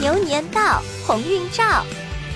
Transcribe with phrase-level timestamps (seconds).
[0.00, 1.84] 牛年到，鸿运照。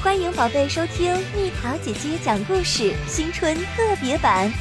[0.02, 4.52] 欢迎宝贝收听蜜桃姐姐讲故事新春特别版，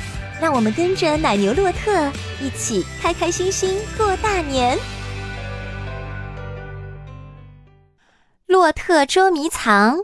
[0.41, 4.79] 让我们跟着奶牛洛特一起开开心心过大年。
[8.45, 9.97] 洛特捉迷藏，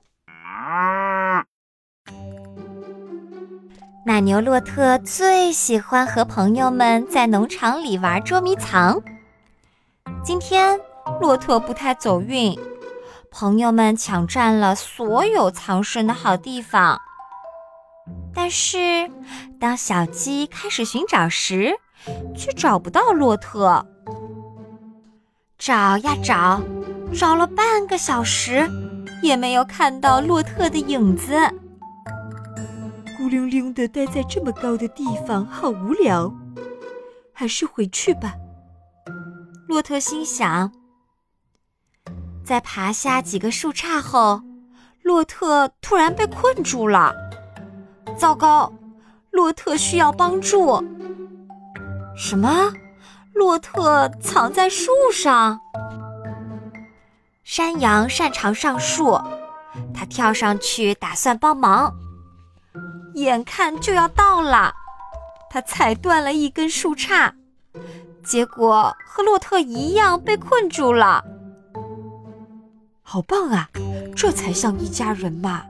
[4.06, 9.02] 奶牛洛特最喜欢和朋友们在农场里玩捉迷藏。
[10.22, 10.78] 今天
[11.22, 12.60] 洛特不太走运。
[13.32, 17.00] 朋友们抢占了所有藏身的好地方，
[18.34, 19.10] 但是
[19.60, 21.78] 当小鸡开始寻找时，
[22.36, 23.86] 却找不到洛特。
[25.58, 26.62] 找呀找，
[27.14, 28.70] 找了半个小时，
[29.22, 31.36] 也没有看到洛特的影子。
[33.18, 36.34] 孤零零的待在这么高的地方，好无聊，
[37.32, 38.34] 还是回去吧。
[39.68, 40.72] 洛特心想。
[42.50, 44.42] 在爬下几个树杈后，
[45.04, 47.14] 洛特突然被困住了。
[48.18, 48.74] 糟糕，
[49.30, 50.84] 洛特需要帮助。
[52.18, 52.74] 什么？
[53.36, 55.60] 洛特藏在树上？
[57.44, 59.22] 山羊擅长上树，
[59.94, 61.94] 他跳上去打算帮忙。
[63.14, 64.74] 眼看就要到了，
[65.52, 67.32] 他踩断了一根树杈，
[68.24, 71.24] 结果和洛特一样被困住了。
[73.12, 73.68] 好棒啊！
[74.16, 75.64] 这才像一家人嘛。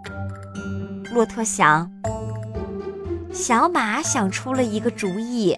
[1.13, 1.89] 洛特想。
[3.31, 5.57] 小马想出了一个主意。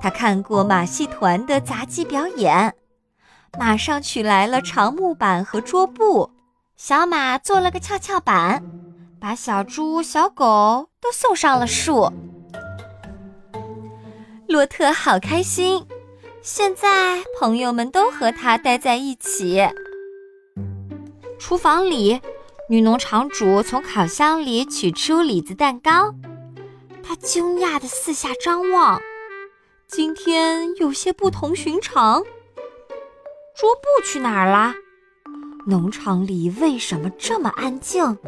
[0.00, 2.74] 他看过马戏团的杂技表演，
[3.58, 6.30] 马上取来了长木板和桌布。
[6.78, 8.62] 小马做了个跷跷板，
[9.20, 12.10] 把小猪、小狗都送上了树。
[14.48, 15.84] 洛特好开心，
[16.40, 19.68] 现在朋友们都和他待在一起。
[21.38, 22.20] 厨房里，
[22.68, 26.14] 女农场主从烤箱里取出李子蛋糕，
[27.02, 29.00] 她惊讶的四下张望，
[29.86, 32.22] 今天有些不同寻常。
[33.56, 34.74] 桌布去哪儿了？
[35.66, 38.18] 农场里为什么这么安静？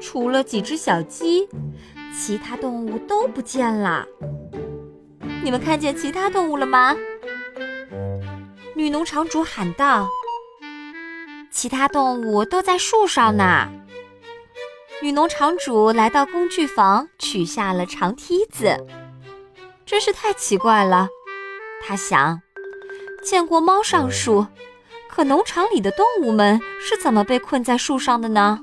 [0.00, 1.48] 除了几只小鸡，
[2.14, 4.04] 其他动物都不见了。
[5.44, 6.96] 你们看见其他动物了吗？
[8.74, 10.08] 女农场主喊道。
[11.52, 13.68] 其他动物都在树上呢。
[15.02, 18.86] 女农场主来到工具房，取下了长梯子。
[19.84, 21.08] 真是太奇怪了，
[21.84, 22.40] 她想。
[23.22, 24.46] 见过猫上树，
[25.08, 28.58] 可农场里的动物们是怎么被困在树上的呢？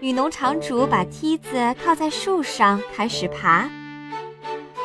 [0.00, 3.70] 女农场主把梯子靠在树上，开始爬。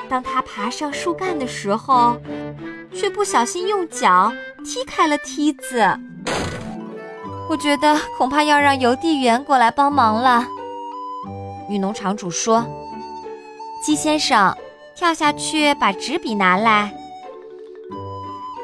[0.07, 2.17] 当她爬上树干的时候，
[2.93, 4.31] 却不小心用脚
[4.63, 5.85] 踢开了梯子。
[7.49, 10.47] 我觉得恐怕要让邮递员过来帮忙了。
[11.67, 12.65] 女农场主说
[13.83, 14.55] ：“鸡先生，
[14.95, 16.93] 跳下去把纸笔拿来。”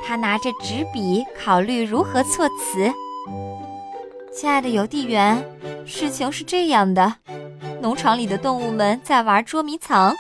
[0.05, 2.93] 他拿着纸笔，考虑如何措辞。
[4.33, 5.43] 亲爱的邮递员，
[5.85, 7.15] 事情是这样的：
[7.81, 10.15] 农场里的动物们在玩捉迷藏。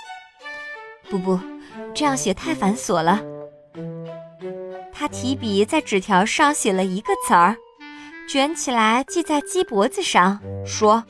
[1.09, 1.39] 不不，
[1.93, 3.21] 这样写太繁琐了。
[4.97, 7.55] 他提笔在纸条上写了一个词儿。
[8.27, 11.05] 卷起来系在鸡脖子上，说：“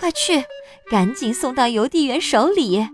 [0.00, 0.42] 快去，
[0.90, 2.88] 赶紧送到邮递员手里。”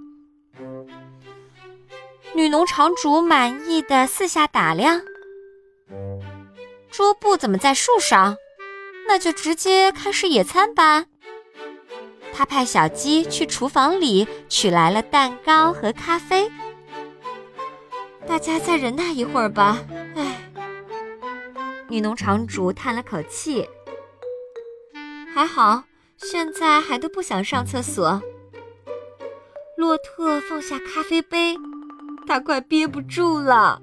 [2.35, 5.01] 女农场主满意的四下打量，
[6.91, 8.37] 桌布怎么在树上？
[9.07, 11.07] 那就直接开始野餐吧。
[12.35, 16.51] 他派小鸡去厨房里取来了蛋糕和咖啡。
[18.29, 19.79] 大家再忍耐一会儿吧。
[20.15, 20.51] 唉。
[21.89, 23.67] 女农场主叹了口气
[25.35, 25.83] ：“还好，
[26.19, 28.23] 现在还都不想上厕所。”
[29.79, 31.57] 洛特放下咖啡杯，
[32.27, 33.81] 他快憋不住了。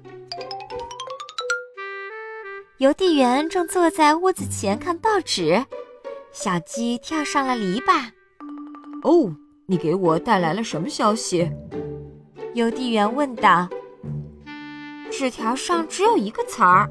[2.78, 5.64] 邮递员正坐在屋子前看报纸，
[6.30, 8.10] 小鸡跳上了篱笆。
[9.02, 9.34] “哦，
[9.66, 11.50] 你给我带来了什么消息？”
[12.54, 13.68] 邮递员问道。
[15.10, 16.88] 纸条上只有一个词儿。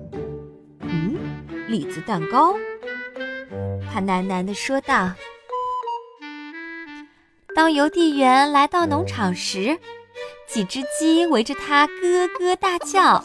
[0.82, 1.18] 嗯
[1.68, 2.56] 李子蛋糕，
[3.92, 5.12] 他喃喃地说道。
[7.56, 9.78] 当邮递员来到农场时，
[10.48, 13.24] 几只鸡围着他咯咯大叫。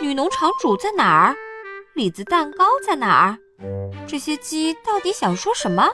[0.00, 1.36] 女农场主在哪儿？
[1.94, 3.38] 李子蛋糕在哪儿？
[4.06, 5.88] 这些鸡到底想说什么？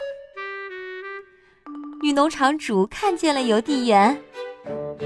[2.02, 4.20] 女农场主看见了邮递员。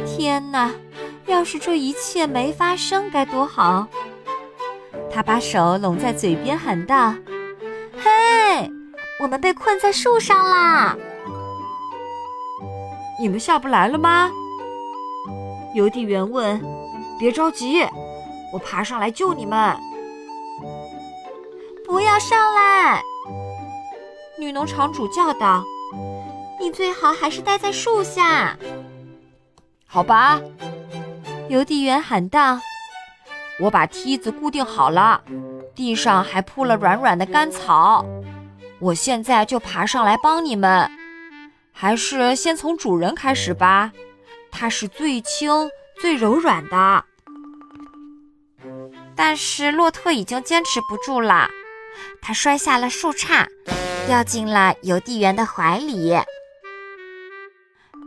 [0.04, 0.72] 天哪！
[1.26, 3.86] 要是这一切没发生，该多好！
[5.12, 7.14] 他把手拢在嘴边喊道
[7.98, 8.70] ：“嘿，
[9.20, 10.96] 我们被困在树上啦！
[13.18, 14.30] 你们下不来了吗？”
[15.74, 16.60] 邮递员问。
[17.18, 17.80] “别着急，
[18.52, 19.76] 我爬上来救你们。”
[21.84, 23.02] 不要上来！
[24.38, 25.64] 女农场主叫道
[26.60, 28.56] ：“你最好还是待在树下。”
[29.88, 30.38] 好吧，
[31.48, 32.60] 邮递员喊道
[33.60, 35.22] ：“我把梯子固定好了，
[35.74, 38.04] 地上还铺了软软的干草。
[38.80, 40.90] 我现在就爬上来帮你们。
[41.72, 43.92] 还是先从主人开始吧，
[44.50, 45.70] 他是最轻、
[46.00, 47.04] 最柔软的。”
[49.14, 51.48] 但是洛特已经坚持不住了。
[52.20, 53.46] 他摔下了树杈，
[54.06, 56.14] 掉进了邮递员的怀里。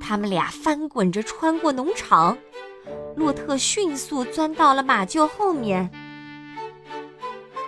[0.02, 2.38] 他们俩翻滚着穿过农场，
[3.20, 5.90] 洛特迅速钻到了马厩后面。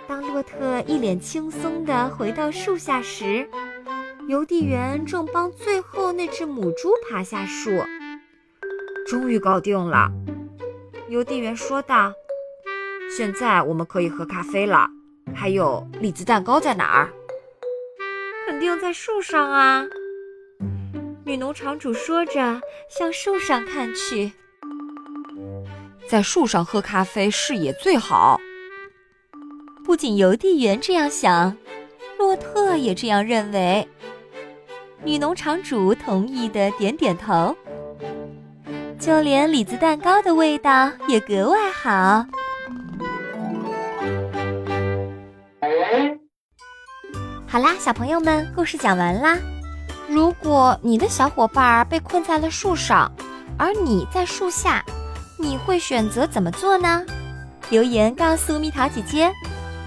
[0.08, 3.46] 当洛特一脸轻松地回到树下时，
[4.28, 7.70] 邮递员正帮最后那只母猪爬下树。
[9.06, 10.10] 终于搞定了，
[11.08, 12.14] 邮递员说道
[13.14, 14.88] ：“现在我们可以喝咖啡了。”
[15.36, 17.12] 还有栗子蛋糕在哪儿？
[18.46, 19.84] 肯定在树上啊！
[21.26, 24.32] 女农场主说着，向树上看去。
[26.12, 28.38] 在树上喝咖啡视野最好。
[29.82, 31.56] 不仅邮递员这样想，
[32.18, 33.88] 洛特也这样认为。
[35.02, 37.56] 女农场主同意的点点头。
[39.00, 42.26] 就连李子蛋糕的味道也格外好。
[47.48, 49.38] 好啦，小朋友们，故事讲完啦。
[50.10, 53.10] 如果你的小伙伴被困在了树上，
[53.58, 54.84] 而你在树下，
[55.42, 57.04] 你会选择怎么做呢？
[57.68, 59.28] 留言告诉蜜桃姐姐，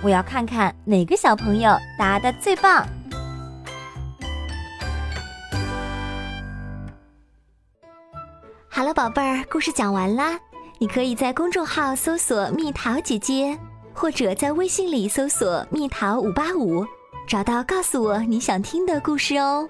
[0.03, 2.85] 我要看看哪个小朋友答的最棒。
[8.67, 10.37] 好了，宝贝儿，故事讲完啦。
[10.77, 13.57] 你可以在公众号搜索“蜜桃姐姐”，
[13.95, 16.85] 或者在微信里搜索“蜜桃五八五”。
[17.25, 19.69] 找到，告诉我你想听的故事哦。